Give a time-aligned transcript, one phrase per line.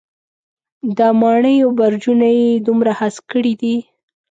[0.97, 3.75] د ماڼېیو برجونه یې دومره هسک کړي دی.